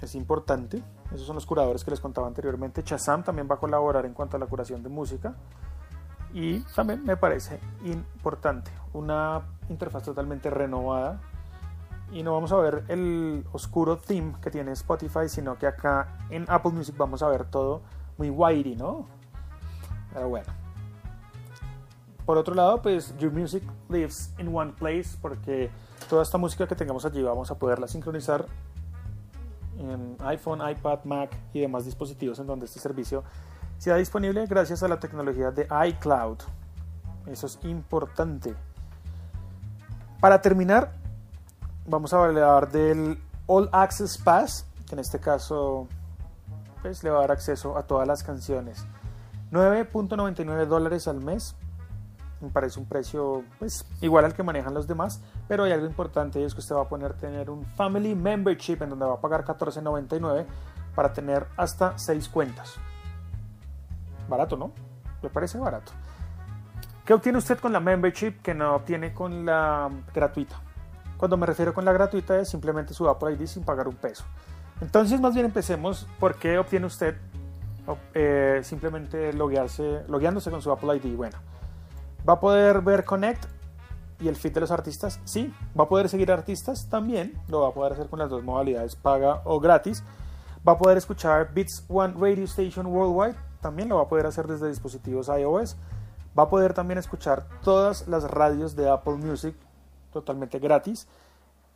es 0.00 0.14
importante. 0.14 0.82
Esos 1.12 1.26
son 1.26 1.34
los 1.34 1.46
curadores 1.46 1.84
que 1.84 1.90
les 1.90 2.00
contaba 2.00 2.26
anteriormente. 2.26 2.82
Chazam 2.82 3.22
también 3.22 3.48
va 3.50 3.56
a 3.56 3.58
colaborar 3.58 4.06
en 4.06 4.12
cuanto 4.12 4.36
a 4.36 4.40
la 4.40 4.46
curación 4.46 4.82
de 4.82 4.88
música. 4.88 5.34
Y 6.32 6.60
también 6.74 7.04
me 7.04 7.16
parece 7.16 7.58
importante 7.84 8.70
una 8.92 9.42
interfaz 9.68 10.04
totalmente 10.04 10.50
renovada. 10.50 11.20
Y 12.10 12.22
no 12.22 12.32
vamos 12.32 12.52
a 12.52 12.56
ver 12.56 12.84
el 12.88 13.44
oscuro 13.52 13.98
theme 13.98 14.34
que 14.40 14.50
tiene 14.50 14.72
Spotify, 14.72 15.28
sino 15.28 15.58
que 15.58 15.66
acá 15.66 16.18
en 16.30 16.46
Apple 16.48 16.72
Music 16.72 16.96
vamos 16.96 17.22
a 17.22 17.28
ver 17.28 17.44
todo 17.44 17.82
muy 18.16 18.30
whitey, 18.30 18.76
¿no? 18.76 19.06
Pero 20.12 20.28
bueno. 20.28 20.46
Por 22.24 22.36
otro 22.36 22.54
lado, 22.54 22.82
pues 22.82 23.16
Your 23.18 23.32
Music 23.32 23.62
lives 23.88 24.34
in 24.38 24.54
one 24.54 24.72
place 24.72 25.16
porque 25.20 25.70
toda 26.08 26.22
esta 26.22 26.36
música 26.38 26.66
que 26.66 26.74
tengamos 26.74 27.04
allí 27.04 27.22
vamos 27.22 27.50
a 27.50 27.58
poderla 27.58 27.88
sincronizar 27.88 28.46
en 29.78 30.16
iPhone, 30.20 30.60
iPad, 30.68 31.04
Mac 31.04 31.30
y 31.52 31.60
demás 31.60 31.84
dispositivos 31.84 32.38
en 32.38 32.46
donde 32.46 32.66
este 32.66 32.80
servicio 32.80 33.24
sea 33.78 33.96
disponible 33.96 34.44
gracias 34.46 34.82
a 34.82 34.88
la 34.88 34.98
tecnología 34.98 35.50
de 35.50 35.68
iCloud. 35.88 36.38
Eso 37.26 37.46
es 37.46 37.58
importante. 37.62 38.54
Para 40.20 40.40
terminar, 40.42 40.92
vamos 41.88 42.12
a 42.12 42.22
hablar 42.22 42.70
del 42.70 43.20
All 43.46 43.68
Access 43.72 44.18
Pass, 44.18 44.66
que 44.86 44.94
en 44.94 45.00
este 45.00 45.18
caso 45.18 45.88
pues, 46.82 47.02
le 47.02 47.10
va 47.10 47.18
a 47.18 47.20
dar 47.22 47.32
acceso 47.32 47.76
a 47.76 47.82
todas 47.84 48.06
las 48.06 48.22
canciones. 48.22 48.86
9.99 49.50 50.66
dólares 50.66 51.08
al 51.08 51.20
mes 51.20 51.56
me 52.40 52.50
parece 52.50 52.78
un 52.78 52.86
precio 52.86 53.42
pues 53.58 53.84
igual 54.00 54.24
al 54.24 54.34
que 54.34 54.42
manejan 54.42 54.72
los 54.74 54.86
demás, 54.86 55.20
pero 55.48 55.64
hay 55.64 55.72
algo 55.72 55.86
importante 55.86 56.40
y 56.40 56.44
es 56.44 56.54
que 56.54 56.60
usted 56.60 56.76
va 56.76 56.82
a 56.82 56.88
poner 56.88 57.14
tener 57.14 57.50
un 57.50 57.64
Family 57.64 58.14
Membership 58.14 58.82
en 58.82 58.90
donde 58.90 59.06
va 59.06 59.14
a 59.14 59.20
pagar 59.20 59.44
14.99 59.44 60.46
para 60.94 61.12
tener 61.12 61.46
hasta 61.56 61.98
6 61.98 62.28
cuentas. 62.28 62.76
Barato, 64.28 64.56
¿no? 64.56 64.70
Me 65.22 65.30
parece 65.30 65.58
barato. 65.58 65.92
¿Qué 67.04 67.14
obtiene 67.14 67.38
usted 67.38 67.58
con 67.58 67.72
la 67.72 67.80
membership 67.80 68.42
que 68.42 68.54
no 68.54 68.76
obtiene 68.76 69.14
con 69.14 69.46
la 69.46 69.90
gratuita? 70.14 70.60
Cuando 71.18 71.36
me 71.36 71.44
refiero 71.44 71.74
con 71.74 71.84
la 71.84 71.92
gratuita 71.92 72.38
es 72.38 72.48
simplemente 72.48 72.94
su 72.94 73.06
Apple 73.08 73.34
ID 73.34 73.46
sin 73.46 73.64
pagar 73.64 73.88
un 73.88 73.96
peso. 73.96 74.24
Entonces 74.80 75.20
más 75.20 75.34
bien 75.34 75.44
empecemos 75.44 76.06
por 76.18 76.36
qué 76.36 76.58
obtiene 76.58 76.86
usted 76.86 77.16
eh, 78.14 78.60
simplemente 78.62 79.34
loguearse, 79.34 80.04
logueándose 80.08 80.50
con 80.50 80.62
su 80.62 80.72
Apple 80.72 80.96
ID. 80.96 81.14
Bueno, 81.16 81.36
¿Va 82.28 82.34
a 82.34 82.40
poder 82.40 82.82
ver 82.82 83.04
Connect 83.06 83.46
y 84.20 84.28
el 84.28 84.36
feed 84.36 84.52
de 84.52 84.60
los 84.60 84.70
artistas? 84.70 85.18
Sí. 85.24 85.54
¿Va 85.78 85.84
a 85.84 85.88
poder 85.88 86.10
seguir 86.10 86.30
artistas? 86.30 86.88
También. 86.90 87.40
Lo 87.48 87.62
va 87.62 87.68
a 87.68 87.72
poder 87.72 87.94
hacer 87.94 88.08
con 88.08 88.18
las 88.18 88.28
dos 88.28 88.42
modalidades, 88.42 88.96
paga 88.96 89.40
o 89.44 89.60
gratis. 89.60 90.04
¿Va 90.66 90.72
a 90.72 90.78
poder 90.78 90.98
escuchar 90.98 91.54
Beats 91.54 91.86
One 91.88 92.14
Radio 92.18 92.44
Station 92.44 92.86
Worldwide? 92.86 93.36
También 93.62 93.88
lo 93.88 93.96
va 93.96 94.02
a 94.02 94.08
poder 94.08 94.26
hacer 94.26 94.46
desde 94.46 94.68
dispositivos 94.68 95.28
iOS. 95.28 95.76
Va 96.38 96.42
a 96.42 96.48
poder 96.50 96.74
también 96.74 96.98
escuchar 96.98 97.46
todas 97.62 98.06
las 98.08 98.24
radios 98.24 98.76
de 98.76 98.90
Apple 98.90 99.14
Music 99.16 99.56
totalmente 100.12 100.58
gratis 100.58 101.06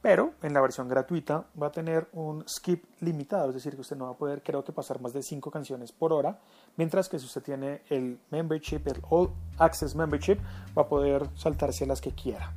pero 0.02 0.34
en 0.42 0.52
la 0.52 0.60
versión 0.60 0.88
gratuita 0.88 1.44
va 1.60 1.68
a 1.68 1.72
tener 1.72 2.08
un 2.12 2.44
skip 2.48 2.84
limitado, 3.00 3.48
es 3.48 3.54
decir, 3.54 3.76
que 3.76 3.82
usted 3.82 3.96
no 3.96 4.06
va 4.06 4.10
a 4.10 4.16
poder, 4.16 4.42
creo 4.42 4.64
que, 4.64 4.72
pasar 4.72 5.00
más 5.00 5.12
de 5.12 5.22
5 5.22 5.50
canciones 5.52 5.92
por 5.92 6.12
hora, 6.12 6.40
mientras 6.76 7.08
que 7.08 7.20
si 7.20 7.26
usted 7.26 7.40
tiene 7.40 7.82
el 7.88 8.18
membership, 8.30 8.80
el 8.86 9.00
All 9.08 9.30
Access 9.58 9.94
Membership, 9.94 10.38
va 10.76 10.82
a 10.82 10.88
poder 10.88 11.28
saltarse 11.36 11.86
las 11.86 12.00
que 12.00 12.10
quiera. 12.10 12.52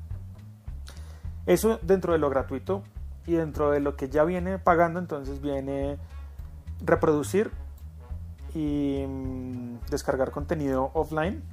Eso 1.46 1.79
dentro 1.84 2.13
de 2.13 2.20
lo 2.20 2.32
gratuito 2.32 2.82
y 3.27 3.34
dentro 3.34 3.70
de 3.70 3.79
lo 3.79 3.96
que 3.96 4.10
ya 4.10 4.24
viene 4.24 4.58
pagando, 4.58 5.00
entonces 5.00 5.39
viene 5.39 6.00
reproducir 6.84 7.51
y 8.55 9.05
mm, 9.08 9.86
descargar 9.91 10.32
contenido 10.32 10.89
offline. 10.96 11.44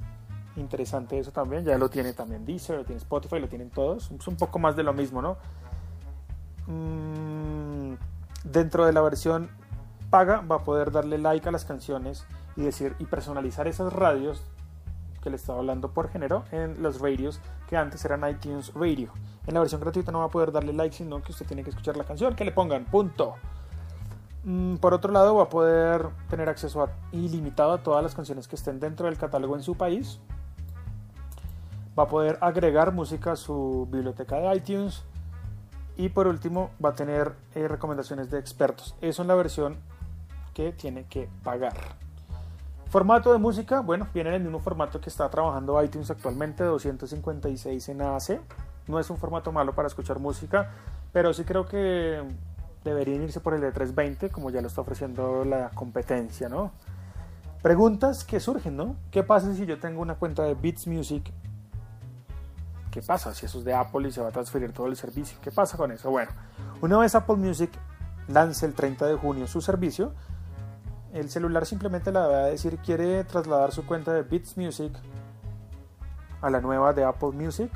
Interesante 0.55 1.17
eso 1.17 1.31
también, 1.31 1.65
ya 1.65 1.77
lo 1.77 1.89
tiene 1.89 2.13
también 2.13 2.45
Deezer, 2.45 2.77
lo 2.77 2.85
tiene 2.85 2.99
Spotify, 2.99 3.39
lo 3.39 3.47
tienen 3.47 3.69
todos. 3.69 4.11
Es 4.11 4.27
un 4.27 4.35
poco 4.35 4.59
más 4.59 4.75
de 4.75 4.83
lo 4.83 4.93
mismo, 4.93 5.21
¿no? 5.21 5.37
Mm, 6.67 7.95
dentro 8.43 8.85
de 8.85 8.93
la 8.93 9.01
versión 9.01 9.49
paga 10.09 10.41
va 10.41 10.57
a 10.57 10.63
poder 10.63 10.91
darle 10.91 11.17
like 11.17 11.47
a 11.49 11.51
las 11.51 11.65
canciones 11.65 12.25
y 12.55 12.61
decir 12.61 12.95
y 12.99 13.05
personalizar 13.05 13.67
esas 13.67 13.91
radios 13.91 14.43
que 15.23 15.29
le 15.29 15.37
estaba 15.37 15.59
hablando 15.59 15.91
por 15.91 16.09
género 16.09 16.43
en 16.51 16.83
los 16.83 16.99
radios 16.99 17.39
que 17.67 17.77
antes 17.77 18.03
eran 18.05 18.29
iTunes 18.29 18.73
Radio. 18.75 19.11
En 19.47 19.55
la 19.55 19.61
versión 19.61 19.81
gratuita 19.81 20.11
no 20.11 20.19
va 20.19 20.25
a 20.25 20.29
poder 20.29 20.51
darle 20.51 20.73
like, 20.73 20.95
sino 20.95 21.21
que 21.21 21.31
usted 21.31 21.47
tiene 21.47 21.63
que 21.63 21.71
escuchar 21.71 21.97
la 21.97 22.03
canción, 22.03 22.35
que 22.35 22.45
le 22.45 22.51
pongan, 22.51 22.85
punto. 22.85 23.35
Mm, 24.43 24.75
por 24.75 24.93
otro 24.93 25.11
lado, 25.11 25.35
va 25.35 25.43
a 25.43 25.49
poder 25.49 26.09
tener 26.29 26.49
acceso 26.49 26.87
ilimitado 27.11 27.73
a 27.73 27.81
todas 27.81 28.03
las 28.03 28.13
canciones 28.13 28.47
que 28.47 28.55
estén 28.55 28.79
dentro 28.79 29.05
del 29.07 29.17
catálogo 29.17 29.55
en 29.55 29.63
su 29.63 29.75
país. 29.75 30.19
Va 31.97 32.03
a 32.03 32.07
poder 32.07 32.37
agregar 32.41 32.91
música 32.91 33.33
a 33.33 33.35
su 33.35 33.87
biblioteca 33.91 34.37
de 34.37 34.55
iTunes 34.55 35.03
y 35.95 36.09
por 36.09 36.27
último 36.27 36.71
va 36.83 36.89
a 36.89 36.93
tener 36.93 37.33
eh, 37.55 37.67
recomendaciones 37.67 38.31
de 38.31 38.39
expertos. 38.39 38.95
Eso 39.01 39.21
en 39.21 39.27
la 39.27 39.35
versión 39.35 39.77
que 40.53 40.71
tiene 40.71 41.05
que 41.05 41.29
pagar. 41.43 41.73
Formato 42.89 43.31
de 43.31 43.39
música, 43.39 43.81
bueno, 43.81 44.07
viene 44.13 44.29
en 44.29 44.35
el 44.35 44.43
mismo 44.43 44.59
formato 44.59 45.01
que 45.01 45.09
está 45.09 45.29
trabajando 45.29 45.81
iTunes 45.83 46.11
actualmente, 46.11 46.63
256 46.63 47.89
en 47.89 48.01
AAC. 48.01 48.39
No 48.87 48.99
es 48.99 49.09
un 49.09 49.17
formato 49.17 49.51
malo 49.51 49.73
para 49.73 49.87
escuchar 49.87 50.19
música, 50.19 50.69
pero 51.11 51.33
sí 51.33 51.43
creo 51.43 51.65
que 51.65 52.21
deberían 52.83 53.23
irse 53.23 53.39
por 53.39 53.53
el 53.53 53.61
de 53.61 53.71
320 53.71 54.29
como 54.29 54.49
ya 54.49 54.61
lo 54.61 54.67
está 54.67 54.81
ofreciendo 54.81 55.45
la 55.45 55.69
competencia, 55.69 56.49
¿no? 56.49 56.71
Preguntas 57.61 58.23
que 58.23 58.39
surgen, 58.39 58.75
¿no? 58.75 58.97
¿Qué 59.09 59.23
pasa 59.23 59.53
si 59.53 59.65
yo 59.65 59.79
tengo 59.79 60.01
una 60.01 60.15
cuenta 60.15 60.43
de 60.43 60.53
Beats 60.53 60.85
Music? 60.85 61.31
¿Qué 62.93 63.01
pasa 63.01 63.33
si 63.33 63.47
eso 63.47 63.57
es 63.57 63.65
de 63.65 63.73
Apple 63.73 64.07
y 64.07 64.11
se 64.11 64.21
va 64.21 64.27
a 64.27 64.31
transferir 64.31 64.71
todo 64.71 64.85
el 64.85 64.95
servicio? 64.95 65.39
¿Qué 65.41 65.49
pasa 65.49 65.77
con 65.77 65.91
eso? 65.91 66.11
Bueno, 66.11 66.29
una 66.79 66.99
vez 66.99 67.15
Apple 67.15 67.37
Music 67.37 67.71
lance 68.27 68.67
el 68.67 68.75
30 68.75 69.07
de 69.07 69.15
junio 69.15 69.47
su 69.47 69.61
servicio, 69.61 70.13
el 71.11 71.27
celular 71.31 71.65
simplemente 71.65 72.11
le 72.11 72.19
va 72.19 72.25
a 72.25 72.45
decir 72.45 72.77
quiere 72.77 73.23
trasladar 73.23 73.71
su 73.71 73.83
cuenta 73.87 74.13
de 74.13 74.21
Beats 74.21 74.57
Music 74.57 74.93
a 76.39 76.51
la 76.51 76.61
nueva 76.61 76.93
de 76.93 77.03
Apple 77.03 77.31
Music. 77.31 77.71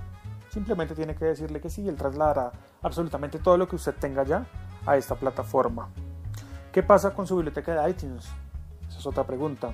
Simplemente 0.51 0.93
tiene 0.93 1.15
que 1.15 1.25
decirle 1.25 1.59
que 1.61 1.71
sí 1.71 1.81
y 1.81 1.89
él 1.89 1.95
trasladará 1.95 2.51
absolutamente 2.83 3.39
todo 3.39 3.57
lo 3.57 3.67
que 3.67 3.75
usted 3.75 3.95
tenga 3.95 4.21
ya 4.21 4.45
a 4.85 4.97
esta 4.97 5.15
plataforma. 5.15 5.89
¿Qué 6.71 6.83
pasa 6.83 7.15
con 7.15 7.25
su 7.25 7.37
biblioteca 7.37 7.73
de 7.73 7.89
iTunes? 7.89 8.27
Esa 8.87 8.99
es 8.99 9.05
otra 9.07 9.23
pregunta. 9.25 9.73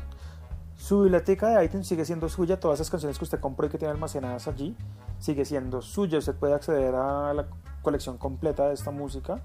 Su 0.78 1.02
biblioteca 1.02 1.50
de 1.50 1.66
iTunes 1.66 1.86
sigue 1.86 2.06
siendo 2.06 2.30
suya, 2.30 2.62
todas 2.62 2.80
esas 2.80 2.90
canciones 2.90 3.18
que 3.18 3.26
usted 3.26 3.42
compró 3.42 3.68
y 3.68 3.70
que 3.70 3.78
tiene 3.78 3.92
almacenadas 3.92 4.48
allí, 4.48 4.76
sigue 5.24 5.46
siendo 5.46 5.82
suya. 5.82 6.18
Usted 6.18 6.36
puede 6.36 6.54
acceder 6.54 6.94
a 6.96 7.34
la 7.34 7.46
colección 7.82 8.18
completa 8.18 8.68
de 8.68 8.74
esta 8.74 8.92
música. 8.92 9.40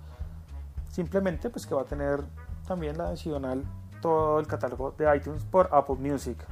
Simplemente 0.88 1.50
pues 1.50 1.66
que 1.66 1.74
va 1.74 1.82
a 1.82 1.84
tener 1.84 2.24
también 2.66 2.98
la 2.98 3.08
adicional 3.08 3.62
todo 4.02 4.40
el 4.40 4.48
catálogo 4.48 4.90
de 4.98 5.16
iTunes 5.16 5.44
por 5.44 5.68
Apple 5.72 5.94
Music. 5.94 6.44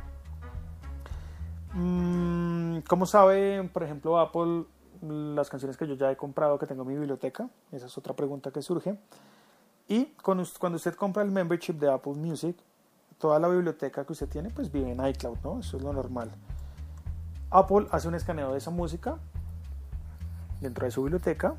Mm, 1.75 2.79
¿Cómo 2.89 3.05
sabe, 3.05 3.69
por 3.73 3.83
ejemplo, 3.83 4.21
Apple 4.21 4.65
las 5.03 5.51
canciones 5.51 5.77
que 5.77 5.89
yo 5.89 5.95
ya 5.95 6.11
he 6.11 6.17
comprado 6.17 6.57
que 6.59 6.67
tengo 6.67 6.83
en 6.83 6.89
mi 6.89 6.95
biblioteca? 6.95 7.49
Esa 7.73 7.87
es 7.87 7.99
otra 7.99 8.15
pregunta 8.15 8.53
que 8.53 8.63
surge. 8.63 8.97
Y 9.89 10.05
cuando 10.23 10.77
usted 10.77 10.95
compra 10.95 11.25
el 11.25 11.33
membership 11.33 11.75
de 11.75 11.91
Apple 11.91 12.15
Music, 12.15 12.57
toda 13.19 13.41
la 13.41 13.49
biblioteca 13.49 14.05
que 14.05 14.13
usted 14.13 14.29
tiene 14.29 14.51
pues 14.51 14.71
vive 14.71 14.93
en 14.93 15.05
iCloud, 15.05 15.39
¿no? 15.43 15.59
Eso 15.59 15.79
es 15.79 15.83
lo 15.83 15.93
normal. 15.93 16.31
Apple 17.51 17.87
hace 17.91 18.09
un 18.09 18.15
escaneo 18.15 18.53
de 18.53 18.59
esa 18.59 18.71
música 18.71 19.17
dentro 20.61 20.85
de 20.85 20.91
su 20.91 21.03
biblioteca 21.03 21.55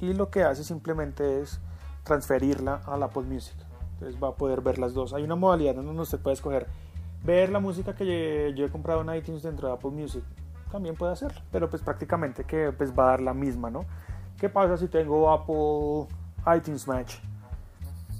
y 0.00 0.12
lo 0.12 0.30
que 0.30 0.42
hace 0.42 0.64
simplemente 0.64 1.40
es 1.40 1.60
transferirla 2.04 2.82
al 2.86 3.02
Apple 3.02 3.22
Music. 3.22 3.56
Entonces 3.94 4.22
va 4.22 4.28
a 4.28 4.34
poder 4.34 4.60
ver 4.60 4.78
las 4.78 4.94
dos. 4.94 5.14
Hay 5.14 5.22
una 5.22 5.36
modalidad 5.36 5.74
donde 5.74 6.02
usted 6.02 6.18
puede 6.18 6.34
escoger 6.34 6.66
ver 7.24 7.50
la 7.50 7.60
música 7.60 7.94
que 7.94 8.52
yo 8.56 8.66
he 8.66 8.70
comprado 8.70 9.00
en 9.00 9.14
iTunes 9.16 9.42
dentro 9.42 9.68
de 9.68 9.74
Apple 9.74 9.90
Music. 9.90 10.22
También 10.70 10.96
puede 10.96 11.12
hacerlo, 11.12 11.40
pero 11.50 11.70
pues 11.70 11.82
prácticamente 11.82 12.44
que 12.44 12.72
pues 12.72 12.92
va 12.96 13.04
a 13.04 13.10
dar 13.10 13.20
la 13.20 13.32
misma, 13.32 13.70
¿no? 13.70 13.84
¿Qué 14.38 14.48
pasa 14.48 14.76
si 14.76 14.88
tengo 14.88 15.30
Apple 15.30 16.14
iTunes 16.56 16.86
Match? 16.86 17.16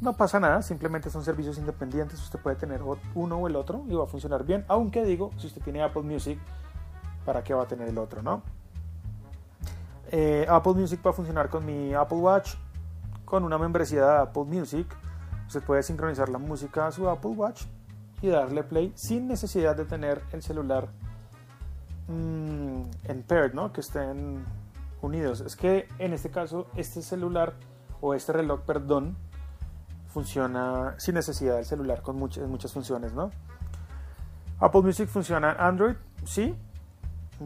No 0.01 0.15
pasa 0.15 0.39
nada, 0.39 0.63
simplemente 0.63 1.11
son 1.11 1.25
servicios 1.25 1.59
independientes, 1.59 2.23
usted 2.23 2.39
puede 2.39 2.57
tener 2.57 2.81
uno 3.15 3.39
o 3.39 3.47
el 3.47 3.57
otro 3.57 3.85
y 3.89 3.95
va 3.95 4.05
a 4.05 4.07
funcionar 4.07 4.45
bien, 4.45 4.65
aunque 4.69 5.05
digo, 5.05 5.31
si 5.39 5.47
usted 5.47 5.63
tiene 5.63 5.83
Apple 5.83 6.03
Music, 6.03 6.39
¿para 7.27 7.43
qué 7.45 7.53
va 7.53 7.65
a 7.65 7.67
tener 7.67 7.89
el 7.89 7.99
otro, 7.99 8.23
no? 8.23 8.43
Eh, 10.11 10.47
Apple 10.49 10.75
Music 10.75 11.01
va 11.05 11.11
a 11.11 11.13
funcionar 11.13 11.51
con 11.51 11.67
mi 11.67 11.93
Apple 11.93 12.19
Watch, 12.19 12.55
con 13.25 13.43
una 13.43 13.59
membresía 13.59 14.07
de 14.07 14.17
Apple 14.19 14.45
Music, 14.45 14.87
usted 15.49 15.63
puede 15.63 15.83
sincronizar 15.83 16.29
la 16.29 16.39
música 16.39 16.87
a 16.87 16.93
su 16.93 17.09
Apple 17.09 17.33
Watch 17.33 17.65
y 18.23 18.29
darle 18.29 18.63
play 18.63 18.93
sin 18.95 19.27
necesidad 19.27 19.77
de 19.77 19.85
tener 19.85 20.23
el 20.33 20.43
celular 20.43 20.89
mmm, 22.07 22.83
en 23.05 23.23
paired, 23.25 23.53
¿no? 23.53 23.73
que 23.73 23.81
estén 23.81 24.45
unidos. 25.03 25.41
Es 25.41 25.57
que 25.57 25.89
en 25.99 26.13
este 26.13 26.31
caso, 26.31 26.69
este 26.77 27.03
celular 27.03 27.55
o 28.01 28.15
este 28.15 28.33
reloj, 28.33 28.61
perdón, 28.61 29.17
funciona 30.07 30.95
sin 30.99 31.17
necesidad 31.17 31.57
del 31.57 31.65
celular 31.65 32.03
con 32.03 32.17
muchas, 32.17 32.49
muchas 32.49 32.73
funciones, 32.73 33.13
¿no? 33.13 33.31
Apple 34.59 34.83
Music 34.83 35.09
funciona 35.09 35.53
en 35.53 35.61
Android, 35.61 35.97
sí, 36.25 36.57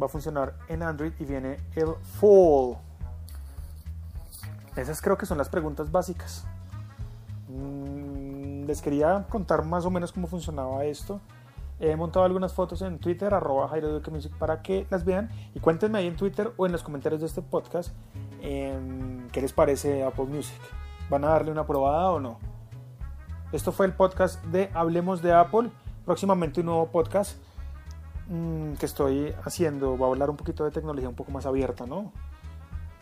va 0.01 0.07
a 0.07 0.09
funcionar 0.09 0.55
en 0.69 0.83
Android 0.83 1.13
y 1.19 1.25
viene 1.25 1.59
el 1.75 1.95
Fall. 2.19 2.77
Esas 4.77 5.01
creo 5.01 5.19
que 5.19 5.27
son 5.27 5.39
las 5.39 5.49
preguntas 5.49 5.91
básicas. 5.91 6.45
Mm, 7.49 8.65
les 8.67 8.81
quería 8.81 9.27
contar 9.29 9.65
más 9.65 9.85
o 9.85 9.91
menos 9.91 10.13
cómo 10.13 10.27
funcionaba 10.27 10.85
esto. 10.85 11.21
He 11.81 11.97
montado 11.97 12.27
algunas 12.27 12.53
fotos 12.53 12.83
en 12.83 12.99
Twitter, 12.99 13.33
arroba 13.33 13.67
Jairo 13.69 14.01
Music, 14.11 14.33
para 14.39 14.61
que 14.63 14.87
las 14.91 15.05
vean 15.05 15.31
y 15.55 15.61
cuéntenme 15.61 15.99
ahí 15.99 16.07
en 16.07 16.17
Twitter 16.17 16.53
o 16.57 16.67
en 16.67 16.73
los 16.73 16.83
comentarios 16.83 17.23
de 17.23 17.27
este 17.27 17.41
podcast 17.41 17.91
em, 18.43 19.29
qué 19.31 19.41
les 19.41 19.53
parece 19.53 20.05
Apple 20.05 20.27
Music. 20.27 20.61
¿Van 21.09 21.25
a 21.25 21.29
darle 21.29 21.51
una 21.51 21.67
probada 21.67 22.11
o 22.11 22.21
no? 22.21 22.39
Esto 23.51 23.73
fue 23.73 23.87
el 23.87 23.95
podcast 23.95 24.45
de 24.45 24.71
Hablemos 24.75 25.23
de 25.23 25.33
Apple. 25.33 25.71
Próximamente 26.05 26.61
un 26.61 26.67
nuevo 26.67 26.87
podcast 26.87 27.37
mm, 28.31 28.75
que 28.75 28.87
estoy 28.87 29.35
haciendo. 29.45 29.99
Va 29.99 30.07
a 30.07 30.11
hablar 30.11 30.31
un 30.31 30.37
poquito 30.37 30.65
de 30.65 30.71
tecnología 30.71 31.09
un 31.09 31.15
poco 31.15 31.31
más 31.31 31.45
abierta, 31.45 31.85
¿no? 31.85 32.13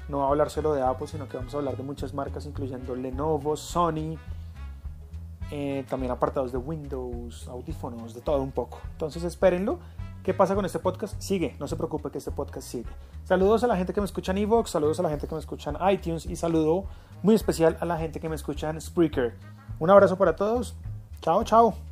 No 0.09 0.19
va 0.19 0.25
a 0.25 0.29
hablar 0.29 0.51
solo 0.51 0.73
de 0.73 0.83
Apple, 0.83 1.07
sino 1.07 1.29
que 1.29 1.37
vamos 1.37 1.55
a 1.55 1.59
hablar 1.59 1.77
de 1.77 1.83
muchas 1.83 2.15
marcas, 2.15 2.47
incluyendo 2.47 2.97
Lenovo, 2.97 3.57
Sony, 3.57 4.17
eh, 5.51 5.85
también 5.89 6.11
apartados 6.11 6.51
de 6.51 6.59
Windows, 6.59 7.47
audífonos, 7.49 8.15
de 8.15 8.23
todo 8.23 8.43
un 8.43 8.53
poco. 8.53 8.81
Entonces 8.93 9.23
espérenlo. 9.23 9.79
¿Qué 10.23 10.35
pasa 10.35 10.55
con 10.55 10.65
este 10.67 10.79
podcast? 10.79 11.19
Sigue, 11.21 11.57
no 11.59 11.69
se 11.69 11.77
preocupe 11.77 12.11
que 12.11 12.19
este 12.19 12.31
podcast 12.31 12.69
sigue. 12.69 12.91
Saludos 13.25 13.65
a 13.65 13.67
la 13.67 13.77
gente 13.77 13.95
que 13.95 14.01
me 14.01 14.05
escucha 14.05 14.33
en 14.33 14.39
Evox, 14.39 14.71
saludos 14.71 14.99
a 15.01 15.03
la 15.03 15.09
gente 15.09 15.27
que 15.27 15.35
me 15.35 15.41
escucha 15.41 15.71
en 15.71 15.91
iTunes 15.91 16.27
y 16.27 16.37
saludo 16.37 16.85
muy 17.23 17.35
especial 17.35 17.79
a 17.81 17.87
la 17.87 17.97
gente 17.97 18.21
que 18.21 18.29
me 18.29 18.35
escucha 18.35 18.69
en 18.69 18.81
Spreaker. 18.81 19.37
Un 19.79 19.91
abrazo 19.91 20.17
para 20.17 20.37
todos. 20.37 20.77
Chao, 21.23 21.45
chao. 21.45 21.88